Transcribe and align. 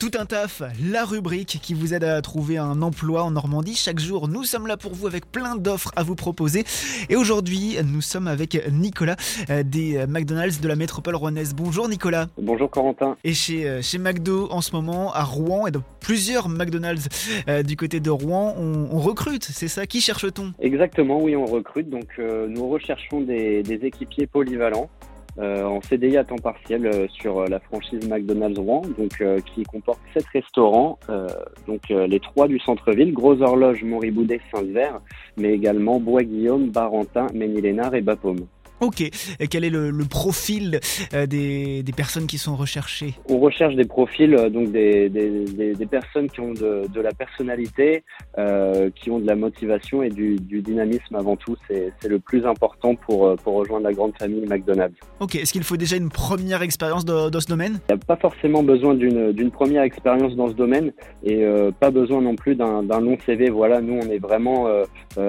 Tout 0.00 0.12
un 0.16 0.26
taf, 0.26 0.62
la 0.88 1.04
rubrique 1.04 1.58
qui 1.60 1.74
vous 1.74 1.92
aide 1.92 2.04
à 2.04 2.22
trouver 2.22 2.56
un 2.56 2.82
emploi 2.82 3.24
en 3.24 3.32
Normandie. 3.32 3.74
Chaque 3.74 3.98
jour, 3.98 4.28
nous 4.28 4.44
sommes 4.44 4.68
là 4.68 4.76
pour 4.76 4.94
vous 4.94 5.08
avec 5.08 5.26
plein 5.26 5.56
d'offres 5.56 5.90
à 5.96 6.04
vous 6.04 6.14
proposer. 6.14 6.62
Et 7.08 7.16
aujourd'hui, 7.16 7.76
nous 7.84 8.00
sommes 8.00 8.28
avec 8.28 8.62
Nicolas 8.70 9.16
euh, 9.50 9.64
des 9.64 10.06
McDonald's 10.06 10.60
de 10.60 10.68
la 10.68 10.76
métropole 10.76 11.16
rouennaise. 11.16 11.52
Bonjour 11.52 11.88
Nicolas. 11.88 12.28
Bonjour 12.40 12.70
Corentin. 12.70 13.16
Et 13.24 13.34
chez, 13.34 13.68
euh, 13.68 13.82
chez 13.82 13.98
McDo 13.98 14.46
en 14.52 14.60
ce 14.60 14.70
moment 14.70 15.12
à 15.12 15.24
Rouen 15.24 15.66
et 15.66 15.72
dans 15.72 15.82
plusieurs 15.98 16.48
McDonald's 16.48 17.08
euh, 17.48 17.64
du 17.64 17.76
côté 17.76 17.98
de 17.98 18.10
Rouen, 18.10 18.54
on, 18.56 18.90
on 18.92 19.00
recrute, 19.00 19.42
c'est 19.42 19.66
ça? 19.66 19.84
Qui 19.84 20.00
cherche-t-on? 20.00 20.52
Exactement, 20.60 21.20
oui, 21.20 21.34
on 21.34 21.44
recrute. 21.44 21.90
Donc, 21.90 22.06
euh, 22.20 22.46
nous 22.48 22.68
recherchons 22.68 23.20
des, 23.22 23.64
des 23.64 23.84
équipiers 23.84 24.28
polyvalents 24.28 24.90
euh, 25.02 25.17
en 25.40 25.80
CDI 25.80 26.16
à 26.16 26.24
temps 26.24 26.36
partiel 26.36 26.86
euh, 26.86 27.06
sur 27.08 27.38
euh, 27.38 27.46
la 27.46 27.60
franchise 27.60 28.08
McDonald's 28.08 28.58
Rouen, 28.58 28.82
donc 28.98 29.20
euh, 29.20 29.38
qui 29.40 29.62
comporte 29.62 30.00
sept 30.12 30.26
restaurants, 30.32 30.98
euh, 31.10 31.28
donc 31.66 31.82
euh, 31.90 32.06
les 32.06 32.18
trois 32.18 32.48
du 32.48 32.58
centre-ville, 32.58 33.12
Gros 33.12 33.40
Horloge, 33.40 33.84
Moriboudet, 33.84 34.40
Saint-Vert, 34.52 35.00
mais 35.36 35.52
également 35.52 36.00
Bois-Guillaume, 36.00 36.70
Barentin, 36.70 37.28
Ménilénard 37.34 37.94
et 37.94 38.00
Bapaume. 38.00 38.46
Ok, 38.80 39.00
et 39.00 39.48
quel 39.50 39.64
est 39.64 39.70
le, 39.70 39.90
le 39.90 40.04
profil 40.04 40.78
euh, 41.12 41.26
des, 41.26 41.82
des 41.82 41.92
personnes 41.92 42.26
qui 42.26 42.38
sont 42.38 42.54
recherchées? 42.54 43.14
On 43.28 43.38
recherche 43.38 43.74
des 43.74 43.84
profils, 43.84 44.32
euh, 44.34 44.50
donc 44.50 44.70
des, 44.70 45.08
des, 45.08 45.86
personnes 45.86 46.28
qui 46.30 46.40
ont 46.40 46.52
de, 46.52 46.86
de 46.86 47.00
la 47.00 47.12
personnalité, 47.12 48.04
euh, 48.38 48.90
qui 48.94 49.10
ont 49.10 49.18
de 49.18 49.26
la 49.26 49.34
motivation 49.34 50.02
et 50.02 50.10
du, 50.10 50.36
du 50.36 50.62
dynamisme 50.62 51.16
avant 51.16 51.34
tout. 51.34 51.56
C'est 51.66 51.92
c'est 52.00 52.08
le 52.08 52.20
plus 52.20 52.46
important 52.46 52.94
pour, 52.94 53.34
pour 53.36 53.54
rejoindre 53.54 53.84
la 53.84 53.92
grande 53.92 54.12
famille 54.16 54.46
McDonald's. 54.46 54.96
Ok, 55.18 55.34
est-ce 55.34 55.52
qu'il 55.52 55.64
faut 55.64 55.76
déjà 55.76 55.96
une 55.96 56.10
première 56.10 56.62
expérience 56.62 57.04
dans, 57.04 57.30
dans 57.30 57.40
ce 57.40 57.46
domaine? 57.46 57.80
Il 57.88 57.94
n'y 57.94 58.00
a 58.00 58.04
pas 58.04 58.16
forcément 58.16 58.62
besoin 58.62 58.94
d'une 58.94 59.50
première 59.50 59.82
expérience 59.82 60.36
dans 60.36 60.48
ce 60.48 60.54
domaine 60.54 60.92
et 61.24 61.44
pas 61.80 61.90
besoin 61.90 62.20
non 62.20 62.36
plus 62.36 62.54
d'un 62.54 62.82
long 62.82 63.16
CV. 63.26 63.50
Voilà, 63.50 63.80
nous 63.80 63.94
on 63.94 64.10
est 64.10 64.18
vraiment 64.18 64.68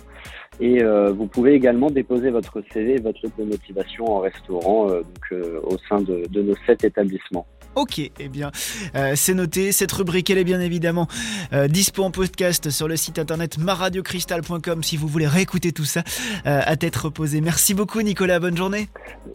et 0.61 0.83
euh, 0.83 1.13
vous 1.13 1.27
pouvez 1.27 1.55
également 1.55 1.91
déposer 1.91 2.31
votre 2.31 2.63
CV 2.73 2.95
et 2.95 3.01
votre 3.01 3.19
lettre 3.23 3.37
de 3.39 3.45
motivation 3.45 4.11
en 4.11 4.21
restaurant 4.21 4.89
euh, 4.89 5.03
donc, 5.03 5.33
euh, 5.33 5.61
au 5.63 5.77
sein 5.89 6.01
de, 6.01 6.25
de 6.31 6.43
nos 6.43 6.55
sept 6.67 6.85
établissements. 6.85 7.47
Ok, 7.77 7.99
eh 7.99 8.29
bien, 8.29 8.51
euh, 8.95 9.13
c'est 9.17 9.35
noté. 9.35 9.71
Cette 9.71 9.93
rubrique, 9.93 10.31
elle 10.31 10.39
est 10.39 10.45
bien 10.45 10.61
évidemment 10.61 11.09
euh, 11.53 11.69
dispo 11.69 12.03
en 12.05 12.11
podcast 12.11 12.71
sur 12.71 12.89
le 12.89 12.97
site 12.97 13.19
internet 13.19 13.59
maradiocristal.com 13.59 14.83
si 14.83 14.97
vous 14.97 15.07
voulez 15.07 15.27
réécouter 15.27 15.73
tout 15.73 15.85
ça 15.85 16.01
euh, 16.47 16.63
à 16.65 16.77
tête 16.77 16.97
reposée. 16.97 17.43
Merci 17.43 17.75
beaucoup, 17.75 18.01
Nicolas. 18.01 18.41
Bonne 18.41 18.57
journée. 18.57 18.89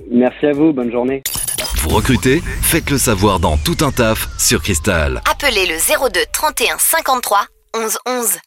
Merci 0.10 0.48
à 0.48 0.54
vous, 0.54 0.74
bonne 0.74 0.92
journée. 0.92 1.22
Vous 1.76 1.90
recrutez 1.90 2.42
Faites 2.62 2.90
le 2.90 2.98
savoir 2.98 3.40
dans 3.40 3.58
Tout 3.58 3.78
un 3.86 3.92
taf 3.92 4.28
sur 4.40 4.64
Cristal. 4.64 5.22
Appelez 5.32 5.68
le 5.68 6.10
02 6.10 6.20
31 6.34 6.78
53 6.80 7.46
11 7.76 7.98
11. 8.08 8.42